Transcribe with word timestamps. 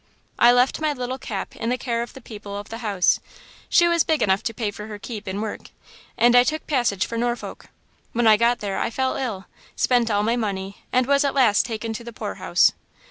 "I 0.39 0.51
left 0.51 0.81
my 0.81 0.93
little 0.93 1.19
Cap 1.19 1.55
in 1.55 1.69
the 1.69 1.77
care 1.77 2.01
of 2.01 2.13
the 2.13 2.21
people 2.21 2.57
of 2.57 2.69
the 2.69 2.79
house–she 2.79 3.87
was 3.87 4.03
big 4.03 4.23
enough 4.23 4.41
to 4.41 4.51
pay 4.51 4.71
for 4.71 4.87
her 4.87 4.97
keep 4.97 5.27
in 5.27 5.41
work–and 5.41 6.35
I 6.35 6.43
took 6.43 6.65
passage 6.65 7.05
for 7.05 7.19
Norfolk. 7.19 7.67
When 8.11 8.25
I 8.25 8.35
got 8.35 8.61
there 8.61 8.79
I 8.79 8.89
fell 8.89 9.15
ill, 9.15 9.45
spent 9.75 10.09
all 10.09 10.23
my 10.23 10.35
money, 10.35 10.77
and 10.91 11.05
was 11.05 11.23
at 11.23 11.35
last 11.35 11.67
taken 11.67 11.93
to 11.93 12.03
the 12.03 12.11
poor 12.13 12.33
house. 12.41 12.71